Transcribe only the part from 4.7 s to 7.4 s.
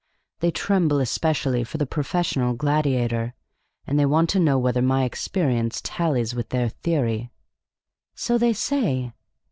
my experience tallies with their theory."